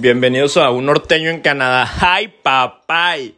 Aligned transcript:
Bienvenidos 0.00 0.56
a 0.56 0.70
Un 0.70 0.86
Norteño 0.86 1.28
en 1.28 1.42
Canadá. 1.42 1.86
¡Ay, 2.00 2.32
papay! 2.42 3.34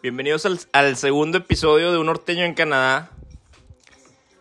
Bienvenidos 0.00 0.46
al, 0.46 0.60
al 0.70 0.96
segundo 0.96 1.38
episodio 1.38 1.90
de 1.90 1.98
Un 1.98 2.06
Norteño 2.06 2.44
en 2.44 2.54
Canadá. 2.54 3.10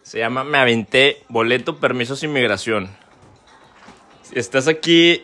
Se 0.04 0.20
llama 0.20 0.44
Me 0.44 0.60
aventé 0.60 1.24
boleto, 1.28 1.78
permisos, 1.78 2.22
inmigración. 2.22 2.88
Si 4.22 4.38
estás 4.38 4.68
aquí 4.68 5.24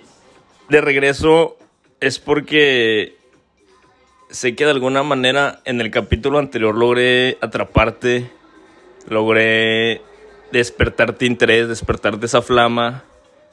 de 0.68 0.82
regreso 0.82 1.57
es 2.00 2.18
porque 2.18 3.16
sé 4.32 4.55
que 4.55 4.66
de 4.66 4.71
alguna 4.71 5.04
manera 5.04 5.62
en 5.64 5.80
el 5.80 5.91
capítulo 5.91 6.39
anterior 6.39 6.73
logré 6.73 7.38
atraparte, 7.39 8.32
logré 9.07 10.02
despertarte 10.52 11.28
interés, 11.28 11.68
despertarte 11.68 12.25
esa 12.25 12.41
flama 12.41 13.04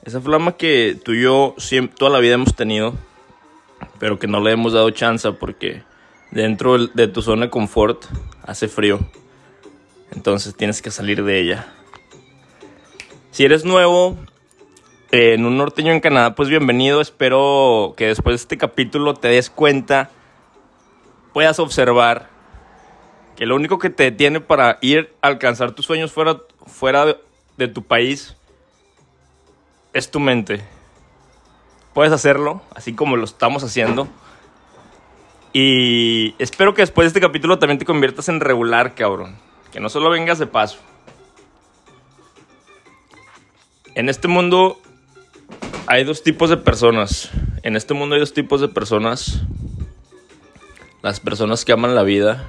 esa 0.04 0.20
flama 0.20 0.56
que 0.56 0.98
tú 1.02 1.12
y 1.12 1.22
yo 1.22 1.54
siempre, 1.56 1.96
toda 1.96 2.10
la 2.10 2.18
vida 2.18 2.34
hemos 2.34 2.54
tenido, 2.54 2.94
pero 3.98 4.18
que 4.18 4.26
no 4.26 4.40
le 4.40 4.52
hemos 4.52 4.74
dado 4.74 4.90
chance 4.90 5.30
porque 5.32 5.82
dentro 6.30 6.78
de 6.86 7.08
tu 7.08 7.22
zona 7.22 7.46
de 7.46 7.50
confort 7.50 8.04
hace 8.42 8.68
frío. 8.68 9.00
Entonces 10.12 10.54
tienes 10.54 10.82
que 10.82 10.90
salir 10.90 11.24
de 11.24 11.40
ella. 11.40 11.72
Si 13.30 13.44
eres 13.44 13.64
nuevo 13.64 14.16
en 15.10 15.46
un 15.46 15.56
norteño 15.56 15.92
en 15.92 16.00
Canadá, 16.00 16.34
pues 16.34 16.48
bienvenido. 16.50 17.00
Espero 17.00 17.94
que 17.96 18.08
después 18.08 18.34
de 18.34 18.42
este 18.42 18.58
capítulo 18.58 19.14
te 19.14 19.28
des 19.28 19.48
cuenta, 19.48 20.10
puedas 21.32 21.58
observar 21.58 22.28
que 23.36 23.46
lo 23.46 23.56
único 23.56 23.78
que 23.78 23.90
te 23.90 24.04
detiene 24.04 24.40
para 24.40 24.78
ir 24.82 25.14
a 25.22 25.28
alcanzar 25.28 25.72
tus 25.72 25.86
sueños 25.86 26.12
fuera, 26.12 26.42
fuera 26.66 27.06
de, 27.06 27.16
de 27.56 27.68
tu 27.68 27.82
país 27.82 28.36
es 29.94 30.10
tu 30.10 30.20
mente. 30.20 30.62
Puedes 31.94 32.12
hacerlo, 32.12 32.60
así 32.74 32.94
como 32.94 33.16
lo 33.16 33.24
estamos 33.24 33.62
haciendo. 33.62 34.08
Y 35.52 36.34
espero 36.40 36.74
que 36.74 36.82
después 36.82 37.04
de 37.04 37.08
este 37.08 37.20
capítulo 37.20 37.60
también 37.60 37.78
te 37.78 37.84
conviertas 37.84 38.28
en 38.28 38.40
regular, 38.40 38.96
cabrón. 38.96 39.36
Que 39.72 39.78
no 39.78 39.88
solo 39.88 40.10
vengas 40.10 40.40
de 40.40 40.48
paso. 40.48 40.78
En 43.94 44.08
este 44.08 44.26
mundo 44.26 44.80
hay 45.86 46.02
dos 46.02 46.24
tipos 46.24 46.50
de 46.50 46.56
personas. 46.56 47.30
En 47.62 47.76
este 47.76 47.94
mundo 47.94 48.16
hay 48.16 48.20
dos 48.20 48.34
tipos 48.34 48.60
de 48.60 48.68
personas. 48.68 49.42
Las 51.02 51.20
personas 51.20 51.64
que 51.64 51.70
aman 51.70 51.94
la 51.94 52.02
vida. 52.02 52.48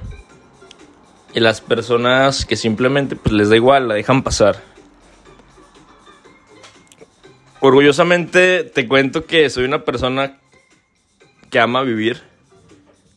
Y 1.32 1.38
las 1.38 1.60
personas 1.60 2.44
que 2.44 2.56
simplemente 2.56 3.14
pues, 3.14 3.32
les 3.32 3.50
da 3.50 3.56
igual, 3.56 3.86
la 3.86 3.94
dejan 3.94 4.24
pasar. 4.24 4.75
Orgullosamente 7.66 8.62
te 8.62 8.86
cuento 8.86 9.26
que 9.26 9.50
soy 9.50 9.64
una 9.64 9.82
persona 9.82 10.38
que 11.50 11.58
ama 11.58 11.82
vivir. 11.82 12.22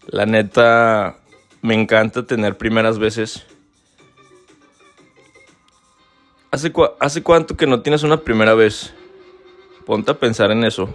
La 0.07 0.25
neta, 0.25 1.17
me 1.61 1.75
encanta 1.75 2.25
tener 2.25 2.57
primeras 2.57 2.97
veces. 2.97 3.45
¿Hace, 6.49 6.73
¿Hace 6.99 7.21
cuánto 7.21 7.55
que 7.55 7.67
no 7.67 7.81
tienes 7.81 8.01
una 8.01 8.21
primera 8.21 8.55
vez? 8.55 8.91
Ponte 9.85 10.09
a 10.09 10.17
pensar 10.17 10.49
en 10.49 10.63
eso. 10.63 10.89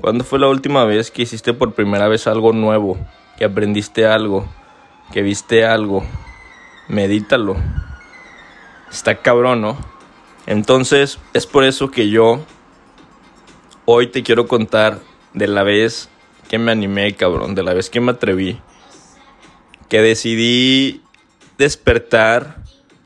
¿Cuándo 0.00 0.24
fue 0.24 0.40
la 0.40 0.48
última 0.48 0.84
vez 0.84 1.12
que 1.12 1.22
hiciste 1.22 1.54
por 1.54 1.72
primera 1.72 2.08
vez 2.08 2.26
algo 2.26 2.52
nuevo? 2.52 2.98
Que 3.38 3.44
aprendiste 3.44 4.06
algo, 4.08 4.44
que 5.12 5.22
viste 5.22 5.64
algo. 5.64 6.04
Medítalo. 6.88 7.54
Está 8.90 9.22
cabrón, 9.22 9.60
¿no? 9.60 9.78
Entonces, 10.46 11.20
es 11.32 11.46
por 11.46 11.62
eso 11.62 11.92
que 11.92 12.08
yo 12.08 12.44
hoy 13.86 14.08
te 14.08 14.22
quiero 14.22 14.48
contar 14.48 14.98
de 15.32 15.46
la 15.46 15.62
vez 15.62 16.08
que 16.48 16.58
me 16.58 16.72
animé, 16.72 17.14
cabrón, 17.14 17.54
de 17.54 17.62
la 17.62 17.72
vez 17.72 17.88
que 17.88 18.00
me 18.00 18.12
atreví, 18.12 18.60
que 19.88 20.02
decidí 20.02 21.02
despertar, 21.56 22.62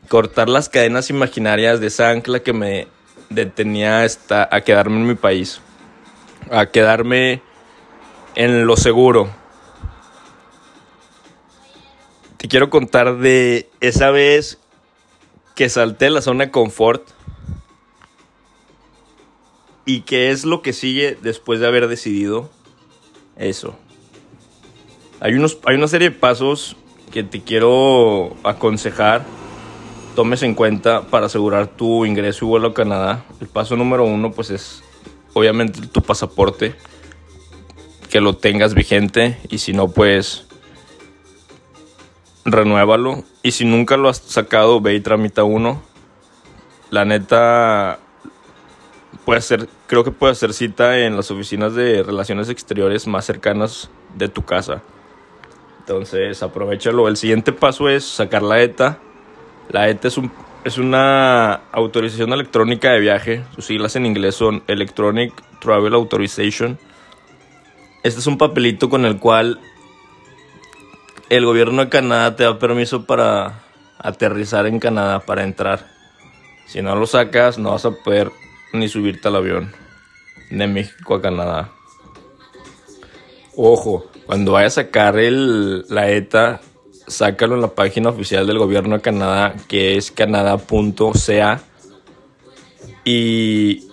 cortar 0.08 0.48
las 0.48 0.68
cadenas 0.68 1.10
imaginarias 1.10 1.80
de 1.80 1.86
esa 1.86 2.10
ancla 2.10 2.40
que 2.40 2.54
me 2.54 2.88
detenía 3.28 4.02
hasta 4.02 4.48
a 4.50 4.62
quedarme 4.62 4.96
en 4.96 5.06
mi 5.06 5.14
país, 5.14 5.60
a 6.50 6.66
quedarme 6.66 7.42
en 8.34 8.66
lo 8.66 8.76
seguro. 8.76 9.30
Te 12.38 12.48
quiero 12.48 12.70
contar 12.70 13.18
de 13.18 13.68
esa 13.80 14.10
vez 14.10 14.58
que 15.54 15.68
salté 15.68 16.08
la 16.08 16.22
zona 16.22 16.46
de 16.46 16.50
confort 16.50 17.06
y 19.84 20.02
qué 20.02 20.30
es 20.30 20.44
lo 20.44 20.62
que 20.62 20.72
sigue 20.72 21.16
después 21.22 21.60
de 21.60 21.66
haber 21.66 21.88
decidido 21.88 22.50
eso. 23.36 23.76
Hay, 25.20 25.34
unos, 25.34 25.58
hay 25.66 25.76
una 25.76 25.88
serie 25.88 26.10
de 26.10 26.16
pasos 26.16 26.76
que 27.12 27.22
te 27.22 27.42
quiero 27.42 28.36
aconsejar 28.44 29.24
tomes 30.14 30.42
en 30.42 30.54
cuenta 30.54 31.02
para 31.02 31.26
asegurar 31.26 31.68
tu 31.68 32.04
ingreso 32.04 32.44
y 32.44 32.48
vuelo 32.48 32.68
a 32.68 32.74
Canadá. 32.74 33.24
El 33.40 33.48
paso 33.48 33.76
número 33.76 34.04
uno 34.04 34.32
pues 34.32 34.50
es 34.50 34.82
obviamente 35.34 35.86
tu 35.86 36.02
pasaporte, 36.02 36.74
que 38.10 38.20
lo 38.20 38.36
tengas 38.36 38.74
vigente 38.74 39.38
y 39.48 39.58
si 39.58 39.72
no 39.72 39.88
pues 39.88 40.46
renuévalo. 42.44 43.24
Y 43.42 43.52
si 43.52 43.64
nunca 43.64 43.96
lo 43.96 44.08
has 44.08 44.18
sacado, 44.18 44.80
ve 44.80 44.94
y 44.94 45.00
tramita 45.00 45.44
uno. 45.44 45.82
La 46.90 47.04
neta, 47.04 48.00
puede 49.24 49.40
ser, 49.40 49.68
creo 49.86 50.04
que 50.04 50.10
puede 50.10 50.32
hacer 50.32 50.52
cita 50.52 50.98
en 50.98 51.16
las 51.16 51.30
oficinas 51.30 51.74
de 51.74 52.02
relaciones 52.02 52.48
exteriores 52.48 53.06
más 53.06 53.24
cercanas 53.24 53.90
de 54.14 54.28
tu 54.28 54.42
casa. 54.42 54.82
Entonces, 55.80 56.42
aprovechalo. 56.42 57.08
El 57.08 57.16
siguiente 57.16 57.52
paso 57.52 57.88
es 57.88 58.04
sacar 58.04 58.42
la 58.42 58.60
ETA. 58.62 58.98
La 59.70 59.88
ETA 59.88 60.08
es, 60.08 60.18
un, 60.18 60.30
es 60.64 60.78
una 60.78 61.54
autorización 61.72 62.32
electrónica 62.32 62.92
de 62.92 63.00
viaje. 63.00 63.44
Sus 63.54 63.66
siglas 63.66 63.96
en 63.96 64.06
inglés 64.06 64.34
son 64.34 64.62
Electronic 64.66 65.32
Travel 65.60 65.94
Authorization. 65.94 66.78
Este 68.02 68.20
es 68.20 68.26
un 68.26 68.38
papelito 68.38 68.88
con 68.88 69.04
el 69.04 69.18
cual 69.18 69.60
el 71.28 71.44
gobierno 71.44 71.84
de 71.84 71.88
Canadá 71.88 72.34
te 72.36 72.44
da 72.44 72.58
permiso 72.58 73.04
para 73.04 73.60
aterrizar 73.98 74.66
en 74.66 74.80
Canadá, 74.80 75.20
para 75.20 75.44
entrar. 75.44 75.86
Si 76.66 76.82
no 76.82 76.94
lo 76.94 77.06
sacas, 77.06 77.58
no 77.58 77.72
vas 77.72 77.84
a 77.84 77.90
poder 77.90 78.30
ni 78.72 78.88
subirte 78.88 79.28
al 79.28 79.36
avión 79.36 79.72
de 80.50 80.66
México 80.66 81.14
a 81.14 81.22
Canadá. 81.22 81.72
Ojo, 83.56 84.10
cuando 84.26 84.52
vayas 84.52 84.78
a 84.78 84.82
sacar 84.82 85.18
el, 85.18 85.86
la 85.88 86.10
ETA, 86.10 86.60
sácalo 87.06 87.56
en 87.56 87.60
la 87.62 87.74
página 87.74 88.10
oficial 88.10 88.46
del 88.46 88.58
gobierno 88.58 88.96
de 88.96 89.02
Canadá, 89.02 89.54
que 89.68 89.96
es 89.96 90.10
canadá.ca. 90.10 91.60
Y 93.04 93.88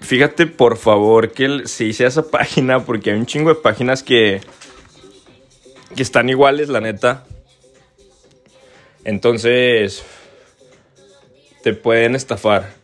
fíjate 0.00 0.46
por 0.46 0.76
favor 0.76 1.32
que 1.32 1.66
se 1.66 1.84
hice 1.84 2.06
esa 2.06 2.28
página, 2.30 2.84
porque 2.84 3.10
hay 3.10 3.18
un 3.18 3.26
chingo 3.26 3.48
de 3.48 3.56
páginas 3.56 4.02
que 4.02 4.40
que 5.96 6.02
están 6.02 6.28
iguales, 6.28 6.68
la 6.68 6.80
neta. 6.80 7.24
Entonces, 9.02 10.04
te 11.62 11.72
pueden 11.72 12.14
estafar. 12.14 12.74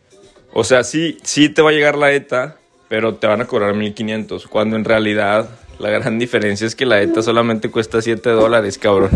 O 0.52 0.64
sea, 0.64 0.84
sí, 0.84 1.18
sí 1.22 1.48
te 1.48 1.62
va 1.62 1.70
a 1.70 1.72
llegar 1.72 1.96
la 1.96 2.12
ETA, 2.12 2.56
pero 2.88 3.14
te 3.14 3.26
van 3.26 3.40
a 3.40 3.46
cobrar 3.46 3.74
1500. 3.74 4.46
Cuando 4.46 4.76
en 4.76 4.84
realidad 4.84 5.48
la 5.78 5.90
gran 5.90 6.18
diferencia 6.18 6.66
es 6.66 6.74
que 6.74 6.86
la 6.86 7.00
ETA 7.00 7.22
solamente 7.22 7.70
cuesta 7.70 8.02
7 8.02 8.30
dólares, 8.30 8.78
cabrón. 8.78 9.10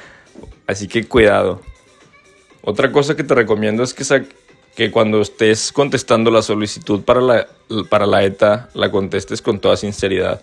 Así 0.66 0.88
que 0.88 1.06
cuidado. 1.06 1.62
Otra 2.62 2.92
cosa 2.92 3.16
que 3.16 3.24
te 3.24 3.34
recomiendo 3.34 3.82
es 3.82 3.94
que, 3.94 4.04
que 4.74 4.90
cuando 4.90 5.20
estés 5.20 5.72
contestando 5.72 6.30
la 6.30 6.42
solicitud 6.42 7.02
para 7.02 7.20
la, 7.20 7.46
para 7.88 8.06
la 8.06 8.24
ETA, 8.24 8.68
la 8.74 8.90
contestes 8.90 9.40
con 9.40 9.60
toda 9.60 9.76
sinceridad 9.76 10.42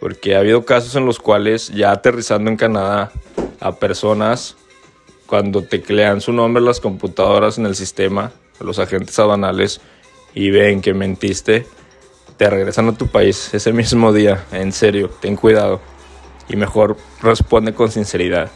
porque 0.00 0.34
ha 0.34 0.38
habido 0.38 0.64
casos 0.64 0.96
en 0.96 1.04
los 1.04 1.20
cuales 1.20 1.68
ya 1.68 1.92
aterrizando 1.92 2.50
en 2.50 2.56
Canadá 2.56 3.12
a 3.60 3.76
personas 3.76 4.56
cuando 5.26 5.62
teclean 5.62 6.22
su 6.22 6.32
nombre 6.32 6.62
las 6.62 6.80
computadoras 6.80 7.58
en 7.58 7.66
el 7.66 7.76
sistema, 7.76 8.32
los 8.60 8.78
agentes 8.78 9.18
aduanales 9.18 9.80
y 10.34 10.50
ven 10.50 10.80
que 10.80 10.94
mentiste, 10.94 11.66
te 12.36 12.48
regresan 12.48 12.88
a 12.88 12.96
tu 12.96 13.08
país 13.08 13.52
ese 13.52 13.72
mismo 13.72 14.12
día. 14.12 14.44
En 14.52 14.72
serio, 14.72 15.10
ten 15.20 15.36
cuidado 15.36 15.80
y 16.48 16.56
mejor 16.56 16.96
responde 17.22 17.74
con 17.74 17.90
sinceridad. 17.90 18.50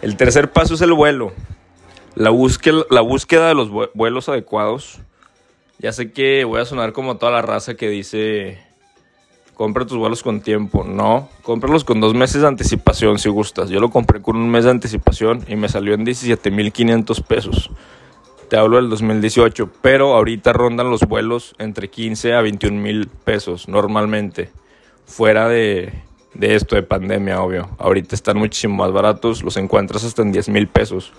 El 0.00 0.16
tercer 0.16 0.50
paso 0.50 0.74
es 0.74 0.80
el 0.80 0.92
vuelo. 0.92 1.32
La 2.14 2.30
búsqueda, 2.30 2.84
la 2.90 3.00
búsqueda 3.00 3.48
de 3.48 3.54
los 3.54 3.70
vuelos 3.94 4.28
adecuados. 4.28 4.98
Ya 5.78 5.92
sé 5.92 6.12
que 6.12 6.44
voy 6.44 6.60
a 6.60 6.64
sonar 6.64 6.92
como 6.92 7.16
toda 7.16 7.32
la 7.32 7.42
raza 7.42 7.74
que 7.74 7.88
dice 7.88 8.58
compra 9.54 9.86
tus 9.86 9.96
vuelos 9.96 10.22
con 10.22 10.40
tiempo. 10.40 10.84
No, 10.84 11.28
cómpralos 11.42 11.84
con 11.84 12.00
dos 12.00 12.14
meses 12.14 12.42
de 12.42 12.48
anticipación 12.48 13.18
si 13.18 13.28
gustas. 13.28 13.70
Yo 13.70 13.80
lo 13.80 13.90
compré 13.90 14.20
con 14.20 14.36
un 14.36 14.50
mes 14.50 14.64
de 14.64 14.70
anticipación 14.70 15.44
y 15.46 15.56
me 15.56 15.68
salió 15.68 15.94
en 15.94 16.04
17.500 16.04 17.22
pesos. 17.24 17.70
Te 18.52 18.58
hablo 18.58 18.76
del 18.76 18.90
2018, 18.90 19.70
pero 19.80 20.14
ahorita 20.14 20.52
rondan 20.52 20.90
los 20.90 21.08
vuelos 21.08 21.54
entre 21.56 21.88
15 21.88 22.34
a 22.34 22.42
21 22.42 22.78
mil 22.82 23.08
pesos 23.08 23.66
normalmente. 23.66 24.50
Fuera 25.06 25.48
de, 25.48 25.94
de 26.34 26.54
esto 26.54 26.76
de 26.76 26.82
pandemia, 26.82 27.40
obvio. 27.40 27.70
Ahorita 27.78 28.14
están 28.14 28.36
muchísimo 28.36 28.74
más 28.74 28.92
baratos, 28.92 29.42
los 29.42 29.56
encuentras 29.56 30.04
hasta 30.04 30.20
en 30.20 30.32
10 30.32 30.50
mil 30.50 30.68
pesos. 30.68 31.14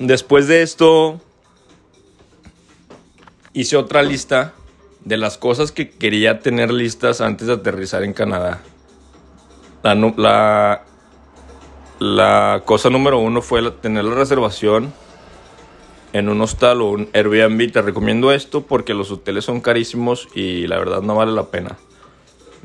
Después 0.00 0.48
de 0.48 0.62
esto, 0.62 1.20
hice 3.52 3.76
otra 3.76 4.02
lista 4.02 4.52
de 5.04 5.16
las 5.16 5.38
cosas 5.38 5.70
que 5.70 5.90
quería 5.90 6.40
tener 6.40 6.72
listas 6.72 7.20
antes 7.20 7.46
de 7.46 7.52
aterrizar 7.52 8.02
en 8.02 8.14
Canadá. 8.14 8.62
La, 9.84 9.94
la, 9.94 10.84
la 11.98 12.62
cosa 12.64 12.90
número 12.90 13.18
uno 13.18 13.42
fue 13.42 13.70
tener 13.70 14.04
la 14.04 14.14
reservación 14.14 14.92
en 16.12 16.28
un 16.28 16.40
hostal 16.40 16.80
o 16.80 16.90
un 16.90 17.08
Airbnb. 17.12 17.72
Te 17.72 17.82
recomiendo 17.82 18.32
esto 18.32 18.62
porque 18.62 18.94
los 18.94 19.10
hoteles 19.10 19.44
son 19.44 19.60
carísimos 19.60 20.28
y 20.34 20.66
la 20.66 20.78
verdad 20.78 21.02
no 21.02 21.16
vale 21.16 21.32
la 21.32 21.46
pena. 21.46 21.76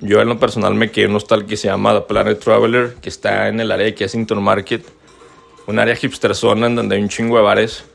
Yo 0.02 0.22
en 0.22 0.28
lo 0.28 0.40
personal 0.40 0.76
me 0.76 0.92
quedé 0.92 1.06
en 1.06 1.12
un 1.12 1.18
hostal 1.18 1.46
que 1.46 1.58
se 1.58 1.68
llama 1.68 1.94
The 1.94 2.02
Planet 2.02 2.40
Traveler, 2.40 2.96
que 2.96 3.10
está 3.10 3.48
en 3.48 3.60
el 3.60 3.72
área 3.72 3.86
de 3.86 3.96
Kensington 3.96 4.42
Market, 4.44 4.86
un 5.68 5.80
área 5.80 5.96
hipster 5.96 6.36
zona 6.36 6.68
en 6.68 6.76
donde 6.76 6.96
hay 6.96 7.02
un 7.02 7.10
chingo 7.10 7.38
de 7.38 7.44
bares. 7.44 7.86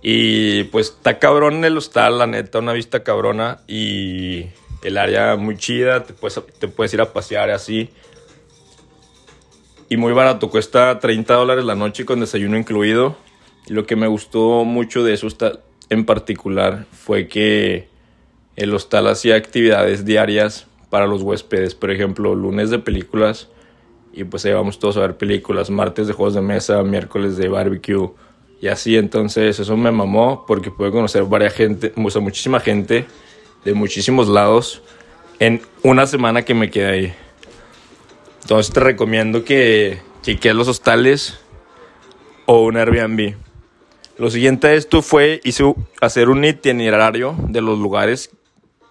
Y 0.00 0.64
pues 0.64 0.88
está 0.90 1.18
cabrón 1.18 1.64
el 1.64 1.76
hostal, 1.76 2.18
la 2.18 2.26
neta, 2.26 2.60
una 2.60 2.72
vista 2.72 3.02
cabrona 3.02 3.58
y 3.66 4.46
el 4.82 4.96
área 4.96 5.34
muy 5.36 5.56
chida, 5.56 6.04
te 6.04 6.12
puedes, 6.12 6.40
te 6.60 6.68
puedes 6.68 6.94
ir 6.94 7.00
a 7.00 7.12
pasear 7.12 7.50
así. 7.50 7.90
Y 9.88 9.96
muy 9.96 10.12
barato, 10.12 10.50
cuesta 10.50 10.98
30 10.98 11.34
dólares 11.34 11.64
la 11.64 11.74
noche 11.74 12.04
con 12.04 12.20
desayuno 12.20 12.58
incluido. 12.58 13.16
Y 13.66 13.72
lo 13.72 13.86
que 13.86 13.96
me 13.96 14.06
gustó 14.06 14.64
mucho 14.64 15.02
de 15.02 15.14
eso 15.14 15.28
en 15.88 16.04
particular 16.04 16.86
fue 16.92 17.28
que 17.28 17.88
el 18.56 18.74
hostal 18.74 19.06
hacía 19.06 19.36
actividades 19.36 20.04
diarias 20.04 20.66
para 20.90 21.06
los 21.06 21.22
huéspedes. 21.22 21.74
Por 21.74 21.90
ejemplo, 21.90 22.34
lunes 22.34 22.70
de 22.70 22.78
películas 22.78 23.48
y 24.12 24.24
pues 24.24 24.44
ahí 24.44 24.52
vamos 24.52 24.78
todos 24.78 24.96
a 24.96 25.00
ver 25.00 25.16
películas. 25.16 25.70
Martes 25.70 26.06
de 26.06 26.12
juegos 26.12 26.34
de 26.34 26.42
mesa, 26.42 26.82
miércoles 26.82 27.36
de 27.36 27.48
barbecue 27.48 28.10
y 28.60 28.68
así. 28.68 28.96
Entonces 28.96 29.58
eso 29.58 29.76
me 29.76 29.90
mamó 29.90 30.44
porque 30.46 30.70
pude 30.70 30.90
conocer 30.90 31.24
varias 31.24 31.54
gente, 31.54 31.92
muchísima 31.96 32.60
gente 32.60 33.06
de 33.64 33.74
muchísimos 33.74 34.28
lados 34.28 34.82
en 35.38 35.62
una 35.82 36.06
semana 36.06 36.42
que 36.42 36.54
me 36.54 36.70
quedé 36.70 36.86
ahí. 36.86 37.14
Entonces 38.48 38.72
te 38.72 38.80
recomiendo 38.80 39.44
que 39.44 39.98
cheques 40.22 40.54
los 40.54 40.68
hostales 40.68 41.38
o 42.46 42.62
un 42.62 42.78
Airbnb. 42.78 43.34
Lo 44.16 44.30
siguiente 44.30 44.68
a 44.68 44.72
esto 44.72 45.02
fue 45.02 45.42
hice 45.44 45.74
hacer 46.00 46.30
un 46.30 46.42
itinerario 46.42 47.36
de 47.38 47.60
los 47.60 47.78
lugares 47.78 48.30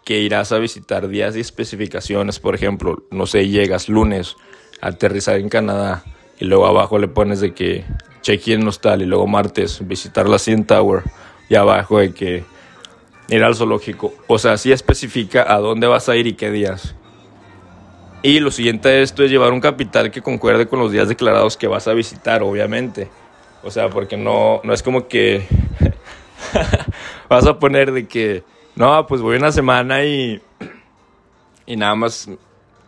que 0.06 0.20
irás 0.20 0.52
a 0.52 0.60
visitar 0.60 1.08
días 1.08 1.36
y 1.36 1.40
especificaciones. 1.40 2.40
Por 2.40 2.54
ejemplo, 2.54 3.04
no 3.10 3.26
sé, 3.26 3.48
llegas 3.48 3.90
lunes 3.90 4.36
aterrizar 4.80 5.38
en 5.38 5.50
Canadá 5.50 6.04
y 6.40 6.46
luego 6.46 6.68
abajo 6.68 7.00
le 7.00 7.08
pones 7.08 7.40
de 7.40 7.56
que 7.56 7.84
check-in 8.22 8.68
hostal 8.68 9.02
y 9.02 9.08
luego 9.08 9.26
martes 9.26 9.80
visitar 9.88 10.30
la 10.30 10.38
CN 10.38 10.68
Tower 10.68 11.02
y 11.50 11.56
abajo 11.56 11.98
de 11.98 12.14
que 12.14 12.44
ir 13.30 13.44
al 13.44 13.56
zoológico. 13.56 14.14
O 14.28 14.38
sea, 14.38 14.54
así 14.54 14.72
especifica 14.72 15.52
a 15.52 15.58
dónde 15.58 15.88
vas 15.88 16.10
a 16.10 16.16
ir 16.16 16.28
y 16.28 16.34
qué 16.34 16.52
días. 16.52 16.94
Y 18.24 18.40
lo 18.40 18.52
siguiente 18.52 18.90
a 18.90 19.00
esto 19.00 19.24
es 19.24 19.32
llevar 19.32 19.54
un 19.54 19.62
capital 19.62 20.12
que 20.12 20.22
concuerde 20.22 20.68
con 20.68 20.80
los 20.80 20.92
días 20.92 21.08
declarados 21.08 21.56
que 21.56 21.68
vas 21.68 21.88
a 21.88 21.94
visitar, 21.94 22.42
obviamente. 22.42 23.10
O 23.64 23.72
sea, 23.72 23.90
porque 23.90 24.18
no, 24.18 24.62
no 24.64 24.74
es 24.74 24.82
como 24.82 25.08
que 25.08 25.46
vas 27.30 27.46
a 27.46 27.60
poner 27.60 27.92
de 27.92 28.08
que 28.08 28.44
no, 28.76 29.06
pues 29.08 29.22
voy 29.22 29.38
una 29.38 29.52
semana 29.52 30.04
y, 30.04 30.42
y 31.66 31.76
nada 31.76 31.96
más 31.96 32.30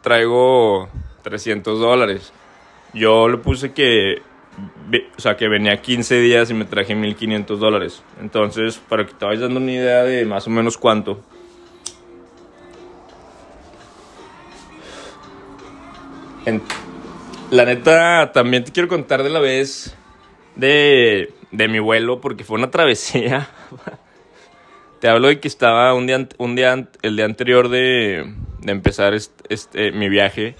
traigo 0.02 0.90
300 1.24 1.80
dólares. 1.80 2.32
Yo 2.94 3.28
le 3.28 3.38
puse 3.38 3.72
que, 3.72 4.22
o 5.18 5.22
sea, 5.22 5.38
que 5.38 5.48
venía 5.48 5.82
15 5.82 6.20
días 6.22 6.50
y 6.50 6.54
me 6.54 6.66
traje 6.66 6.96
1500 6.96 7.60
dólares. 7.60 8.04
Entonces, 8.20 8.78
para 8.78 9.06
que 9.06 9.14
te 9.14 9.26
vayas 9.26 9.42
dando 9.42 9.60
una 9.60 9.72
idea 9.72 10.04
de 10.04 10.26
más 10.26 10.48
o 10.48 10.50
menos 10.50 10.78
cuánto. 10.78 11.22
La 17.52 17.66
neta, 17.66 18.32
también 18.32 18.64
te 18.64 18.72
quiero 18.72 18.88
contar 18.88 19.24
de 19.24 19.30
la 19.30 19.40
vez 19.40 19.96
de, 20.56 21.34
de 21.52 21.68
mi 21.68 21.80
vuelo, 21.80 22.22
porque 22.22 22.44
fue 22.44 22.58
una 22.58 22.72
travesía. 22.72 23.50
Te 25.00 25.08
hablo 25.08 25.30
de 25.30 25.40
que 25.40 25.48
estaba 25.48 25.94
un 25.94 26.08
día, 26.08 26.28
un 26.38 26.56
día 26.56 26.90
el 27.02 27.16
día 27.16 27.24
anterior 27.24 27.70
de, 27.70 28.34
de 28.60 28.72
empezar 28.72 29.14
este, 29.14 29.92
mi 29.94 30.10
viaje, 30.10 30.56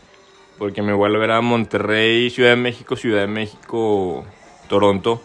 porque 0.58 0.82
mi 0.82 0.94
vuelo 0.94 1.22
era 1.22 1.42
Monterrey, 1.42 2.30
Ciudad 2.30 2.52
de 2.52 2.56
México, 2.56 2.96
Ciudad 2.96 3.22
de 3.22 3.28
México, 3.28 4.26
Toronto. 4.70 5.22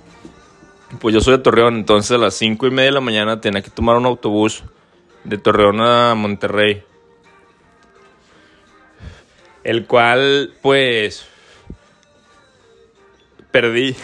Pues 1.01 1.15
yo 1.15 1.21
soy 1.21 1.37
de 1.37 1.43
Torreón, 1.43 1.77
entonces 1.77 2.11
a 2.13 2.19
las 2.19 2.35
5 2.35 2.67
y 2.67 2.71
media 2.71 2.87
de 2.87 2.93
la 2.93 3.01
mañana 3.01 3.41
tenía 3.41 3.63
que 3.63 3.71
tomar 3.71 3.97
un 3.97 4.07
autobús 4.07 4.65
de 5.23 5.39
Torreón 5.39 5.81
a 5.81 6.15
Monterrey. 6.17 6.83
El 9.65 9.87
cual, 9.87 10.53
pues, 10.63 11.27
perdí. 13.51 13.97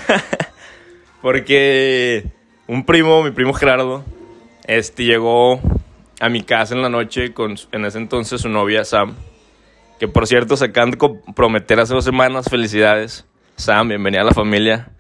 porque 1.23 2.25
un 2.67 2.85
primo, 2.85 3.23
mi 3.23 3.31
primo 3.31 3.53
Gerardo, 3.53 4.05
este 4.67 5.05
llegó 5.05 5.61
a 6.21 6.29
mi 6.29 6.43
casa 6.43 6.75
en 6.75 6.83
la 6.83 6.89
noche 6.89 7.33
con 7.33 7.57
en 7.73 7.85
ese 7.85 7.99
entonces 7.99 8.41
su 8.41 8.49
novia 8.49 8.85
Sam, 8.85 9.15
que 9.99 10.09
por 10.09 10.27
cierto 10.27 10.57
se 10.57 10.67
acaban 10.67 10.93
de 10.93 10.99
comprometer 10.99 11.81
hace 11.81 11.95
dos 11.95 12.05
semanas, 12.05 12.49
felicidades. 12.49 13.27
Sam, 13.57 13.89
bienvenida 13.89 14.23
a 14.23 14.25
la 14.25 14.33
familia. 14.33 14.91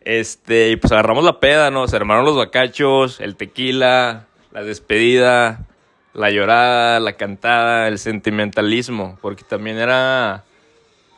Este, 0.00 0.70
y 0.70 0.76
pues 0.76 0.92
agarramos 0.92 1.24
la 1.24 1.40
peda, 1.40 1.70
¿no? 1.70 1.88
Se 1.88 1.96
armaron 1.96 2.24
los 2.24 2.36
bacachos, 2.36 3.20
el 3.20 3.36
tequila, 3.36 4.26
la 4.52 4.62
despedida, 4.62 5.66
la 6.16 6.30
llorada, 6.30 6.98
la 6.98 7.12
cantada, 7.12 7.88
el 7.88 7.98
sentimentalismo, 7.98 9.18
porque 9.20 9.44
también 9.44 9.76
era 9.76 10.44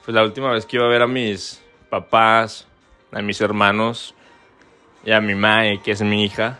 pues 0.05 0.13
la 0.13 0.25
última 0.25 0.51
vez 0.51 0.67
que 0.67 0.77
iba 0.77 0.87
a 0.87 0.89
ver 0.89 1.03
a 1.03 1.07
mis 1.07 1.63
papás, 1.89 2.67
a 3.13 3.23
mis 3.23 3.41
hermanos 3.41 4.15
y 5.05 5.13
a 5.13 5.21
mi 5.21 5.37
madre, 5.37 5.81
que 5.85 5.93
es 5.93 6.03
mi 6.03 6.25
hija. 6.25 6.59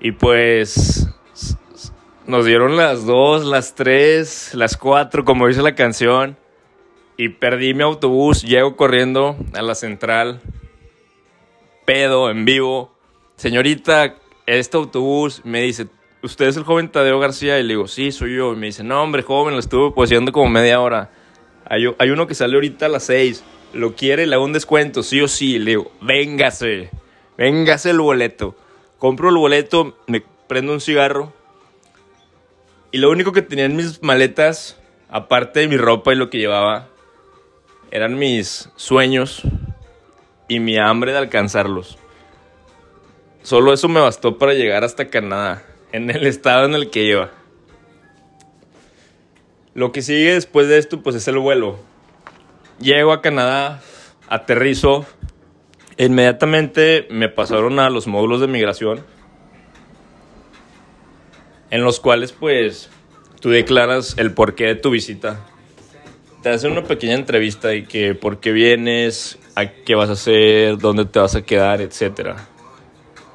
Y 0.00 0.12
pues 0.12 1.08
nos 2.26 2.44
dieron 2.44 2.76
las 2.76 3.06
dos, 3.06 3.46
las 3.46 3.74
tres, 3.74 4.54
las 4.54 4.76
cuatro, 4.76 5.24
como 5.24 5.48
dice 5.48 5.62
la 5.62 5.74
canción. 5.74 6.36
Y 7.16 7.30
perdí 7.30 7.72
mi 7.72 7.82
autobús, 7.82 8.42
llego 8.42 8.76
corriendo 8.76 9.34
a 9.54 9.62
la 9.62 9.74
central, 9.74 10.42
pedo, 11.86 12.30
en 12.30 12.44
vivo. 12.44 12.94
Señorita, 13.36 14.14
este 14.46 14.76
autobús 14.76 15.40
me 15.44 15.62
dice, 15.62 15.88
¿usted 16.22 16.46
es 16.46 16.56
el 16.56 16.64
joven 16.64 16.88
Tadeo 16.88 17.18
García? 17.18 17.58
Y 17.58 17.62
le 17.62 17.74
digo, 17.74 17.88
sí, 17.88 18.12
soy 18.12 18.36
yo. 18.36 18.52
Y 18.52 18.56
me 18.56 18.66
dice, 18.66 18.84
no, 18.84 19.02
hombre, 19.02 19.22
joven, 19.22 19.54
lo 19.54 19.60
estuve 19.60 19.92
poseando 19.92 20.32
como 20.32 20.48
media 20.48 20.80
hora. 20.80 21.10
Hay, 21.64 21.84
hay 21.98 22.10
uno 22.10 22.26
que 22.26 22.34
sale 22.34 22.54
ahorita 22.54 22.86
a 22.86 22.88
las 22.88 23.04
seis. 23.04 23.44
Lo 23.72 23.94
quiere, 23.94 24.26
le 24.26 24.34
hago 24.34 24.44
un 24.44 24.52
descuento, 24.52 25.02
sí 25.02 25.20
o 25.20 25.28
sí. 25.28 25.58
Le 25.58 25.72
digo, 25.72 25.92
véngase, 26.00 26.90
véngase 27.36 27.90
el 27.90 28.00
boleto. 28.00 28.54
Compro 28.98 29.28
el 29.28 29.36
boleto, 29.36 29.96
me 30.06 30.22
prendo 30.48 30.72
un 30.72 30.80
cigarro. 30.80 31.32
Y 32.90 32.98
lo 32.98 33.10
único 33.10 33.32
que 33.32 33.42
tenía 33.42 33.66
en 33.66 33.76
mis 33.76 34.02
maletas, 34.02 34.80
aparte 35.10 35.60
de 35.60 35.68
mi 35.68 35.76
ropa 35.76 36.12
y 36.12 36.16
lo 36.16 36.30
que 36.30 36.38
llevaba, 36.38 36.88
eran 37.90 38.18
mis 38.18 38.70
sueños 38.76 39.42
y 40.48 40.60
mi 40.60 40.78
hambre 40.78 41.12
de 41.12 41.18
alcanzarlos. 41.18 41.98
Solo 43.42 43.72
eso 43.72 43.88
me 43.88 44.00
bastó 44.00 44.38
para 44.38 44.54
llegar 44.54 44.84
hasta 44.84 45.08
Canadá, 45.08 45.64
en 45.92 46.10
el 46.10 46.26
estado 46.26 46.66
en 46.66 46.74
el 46.74 46.90
que 46.90 47.04
iba. 47.04 47.30
Lo 49.74 49.92
que 49.92 50.02
sigue 50.02 50.34
después 50.34 50.68
de 50.68 50.78
esto, 50.78 51.02
pues 51.02 51.16
es 51.16 51.28
el 51.28 51.38
vuelo. 51.38 51.78
Llego 52.80 53.12
a 53.12 53.22
Canadá, 53.22 53.80
aterrizo, 54.28 55.06
Inmediatamente 56.00 57.08
me 57.10 57.28
pasaron 57.28 57.80
a 57.80 57.90
los 57.90 58.06
módulos 58.06 58.40
de 58.40 58.46
migración, 58.46 59.04
en 61.70 61.82
los 61.82 61.98
cuales 61.98 62.30
pues 62.30 62.88
tú 63.40 63.50
declaras 63.50 64.14
el 64.16 64.32
porqué 64.32 64.66
de 64.66 64.74
tu 64.76 64.90
visita. 64.90 65.44
Te 66.44 66.50
hacen 66.50 66.70
una 66.70 66.84
pequeña 66.84 67.14
entrevista 67.14 67.74
y 67.74 67.82
que 67.82 68.14
por 68.14 68.38
qué 68.38 68.52
vienes, 68.52 69.40
a 69.56 69.66
qué 69.66 69.96
vas 69.96 70.08
a 70.08 70.12
hacer, 70.12 70.78
dónde 70.78 71.04
te 71.04 71.18
vas 71.18 71.34
a 71.34 71.42
quedar, 71.42 71.80
etc. 71.80 72.36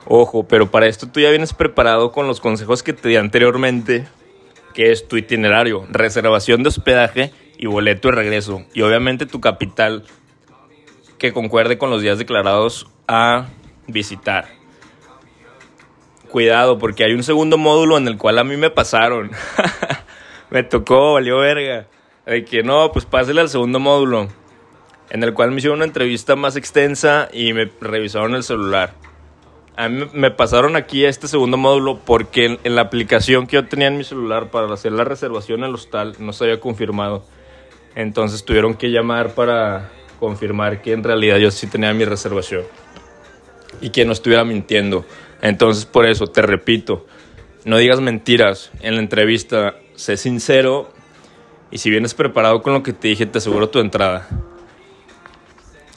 Ojo, 0.05 0.47
pero 0.47 0.69
para 0.69 0.87
esto 0.87 1.07
tú 1.07 1.19
ya 1.19 1.29
vienes 1.29 1.53
preparado 1.53 2.11
con 2.11 2.27
los 2.27 2.41
consejos 2.41 2.83
que 2.83 2.93
te 2.93 3.09
di 3.09 3.15
anteriormente, 3.15 4.05
que 4.73 4.91
es 4.91 5.07
tu 5.07 5.17
itinerario, 5.17 5.85
reservación 5.89 6.63
de 6.63 6.69
hospedaje 6.69 7.31
y 7.57 7.67
boleto 7.67 8.09
de 8.09 8.15
regreso. 8.15 8.63
Y 8.73 8.81
obviamente 8.81 9.25
tu 9.25 9.39
capital 9.39 10.03
que 11.17 11.31
concuerde 11.31 11.77
con 11.77 11.89
los 11.89 12.01
días 12.01 12.17
declarados 12.17 12.87
a 13.07 13.47
visitar. 13.87 14.47
Cuidado, 16.29 16.79
porque 16.79 17.05
hay 17.05 17.13
un 17.13 17.23
segundo 17.23 17.57
módulo 17.57 17.97
en 17.97 18.07
el 18.07 18.17
cual 18.17 18.39
a 18.39 18.43
mí 18.43 18.57
me 18.57 18.69
pasaron. 18.69 19.31
me 20.49 20.63
tocó, 20.63 21.13
valió 21.13 21.37
verga. 21.37 21.87
De 22.25 22.43
que 22.43 22.63
no, 22.63 22.91
pues 22.91 23.05
pásele 23.05 23.39
al 23.39 23.49
segundo 23.49 23.79
módulo. 23.79 24.27
En 25.09 25.23
el 25.23 25.33
cual 25.33 25.51
me 25.51 25.57
hicieron 25.57 25.77
una 25.77 25.85
entrevista 25.85 26.35
más 26.35 26.55
extensa 26.55 27.29
y 27.31 27.53
me 27.53 27.71
revisaron 27.79 28.35
el 28.35 28.43
celular. 28.43 28.95
A 29.75 29.89
mí 29.89 30.05
me 30.13 30.29
pasaron 30.29 30.75
aquí 30.75 31.03
este 31.03 31.27
segundo 31.27 31.57
módulo 31.57 31.99
porque 32.05 32.59
en, 32.63 32.75
la 32.75 32.81
aplicación 32.81 33.47
que 33.47 33.55
yo 33.55 33.65
tenía 33.65 33.87
en 33.87 33.97
mi 33.97 34.03
celular 34.03 34.51
para 34.51 34.71
hacer 34.71 34.91
la 34.91 35.03
reservación 35.03 35.61
en 35.61 35.69
el 35.69 35.75
hostal 35.75 36.15
no 36.19 36.31
se 36.31 36.43
había 36.43 36.59
confirmado. 36.59 37.25
Entonces 37.95 38.45
tuvieron 38.45 38.75
que 38.75 38.91
llamar 38.91 39.33
para 39.33 39.89
confirmar 40.19 40.83
que 40.83 40.93
en 40.93 41.03
realidad 41.03 41.37
yo 41.37 41.49
sí 41.49 41.65
tenía 41.65 41.91
mi 41.93 42.05
reservación 42.05 42.63
y 43.81 43.89
que 43.89 44.05
no 44.05 44.13
estuviera 44.13 44.43
mintiendo. 44.43 45.05
Entonces 45.41 45.85
por 45.85 46.05
eso 46.05 46.27
te 46.27 46.43
repito, 46.43 47.07
no 47.65 47.77
digas 47.77 47.99
mentiras 47.99 48.71
en 48.81 48.95
la 48.95 49.01
entrevista, 49.01 49.75
sé 49.95 50.17
sincero 50.17 50.93
y 51.71 51.79
si 51.79 51.89
vienes 51.89 52.13
preparado 52.13 52.61
con 52.61 52.73
lo 52.73 52.83
que 52.83 52.93
te 52.93 53.07
dije 53.07 53.25
te 53.25 53.39
aseguro 53.39 53.69
tu 53.69 53.79
entrada. 53.79 54.27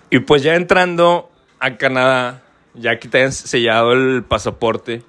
Y 0.09 0.21
pues 0.21 0.43
ya 0.43 0.55
entrando 0.55 1.31
a 1.59 1.77
Canadá, 1.77 2.46
ya 2.77 2.99
que 2.99 3.09
te 3.09 3.19
hayan 3.19 3.33
sellado 3.33 3.93
el 3.93 4.23
pasaporte, 4.23 5.03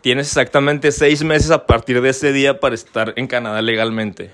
tienes 0.00 0.28
exactamente 0.28 0.92
seis 0.92 1.22
meses 1.24 1.50
a 1.50 1.66
partir 1.66 2.00
de 2.00 2.10
ese 2.10 2.32
día 2.32 2.60
para 2.60 2.74
estar 2.74 3.14
en 3.16 3.26
Canadá 3.26 3.62
legalmente. 3.62 4.30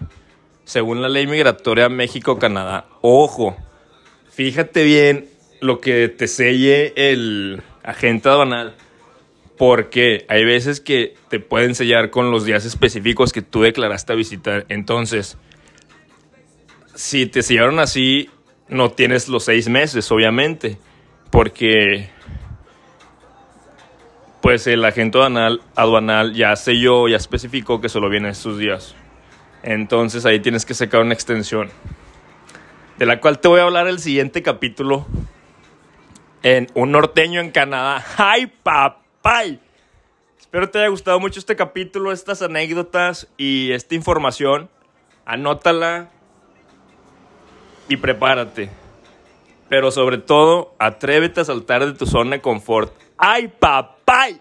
Según 0.64 1.02
la 1.02 1.08
ley 1.08 1.26
migratoria 1.26 1.88
México-Canadá. 1.88 2.86
Ojo, 3.00 3.56
fíjate 4.30 4.84
bien 4.84 5.28
lo 5.60 5.80
que 5.80 6.08
te 6.08 6.26
selle 6.28 6.92
el 6.96 7.62
agente 7.82 8.28
aduanal. 8.28 8.74
Porque 9.58 10.24
hay 10.28 10.44
veces 10.44 10.80
que 10.80 11.14
te 11.28 11.38
pueden 11.38 11.74
sellar 11.74 12.10
con 12.10 12.30
los 12.30 12.46
días 12.46 12.64
específicos 12.64 13.32
que 13.32 13.42
tú 13.42 13.60
declaraste 13.60 14.12
a 14.12 14.16
visitar. 14.16 14.64
Entonces, 14.70 15.36
si 16.94 17.26
te 17.26 17.42
sellaron 17.42 17.78
así, 17.78 18.30
no 18.68 18.90
tienes 18.90 19.28
los 19.28 19.44
seis 19.44 19.68
meses, 19.68 20.10
obviamente. 20.10 20.78
Porque 21.30 22.08
pues 24.40 24.66
el 24.66 24.84
agente 24.84 25.18
aduanal, 25.18 25.62
aduanal 25.74 26.34
ya 26.34 26.56
selló, 26.56 27.08
ya 27.08 27.16
especificó 27.16 27.80
que 27.80 27.88
solo 27.88 28.08
viene 28.08 28.30
estos 28.30 28.58
días. 28.58 28.94
Entonces 29.62 30.24
ahí 30.24 30.40
tienes 30.40 30.64
que 30.64 30.74
sacar 30.74 31.02
una 31.02 31.14
extensión. 31.14 31.70
De 32.98 33.06
la 33.06 33.20
cual 33.20 33.38
te 33.38 33.48
voy 33.48 33.60
a 33.60 33.64
hablar 33.64 33.86
el 33.86 33.98
siguiente 33.98 34.42
capítulo. 34.42 35.06
En 36.42 36.68
un 36.74 36.92
norteño 36.92 37.40
en 37.40 37.50
Canadá. 37.50 38.04
¡Ay, 38.16 38.46
papay! 38.62 39.60
Espero 40.38 40.70
te 40.70 40.78
haya 40.78 40.88
gustado 40.88 41.20
mucho 41.20 41.38
este 41.38 41.54
capítulo, 41.54 42.10
estas 42.10 42.40
anécdotas 42.42 43.28
y 43.36 43.72
esta 43.72 43.94
información. 43.94 44.70
Anótala 45.26 46.08
y 47.88 47.98
prepárate. 47.98 48.70
Pero 49.68 49.90
sobre 49.90 50.18
todo, 50.18 50.74
atrévete 50.78 51.42
a 51.42 51.44
saltar 51.44 51.84
de 51.86 51.92
tu 51.92 52.06
zona 52.06 52.32
de 52.32 52.40
confort. 52.40 52.92
¡Ay, 53.22 53.48
papay! 53.48 54.40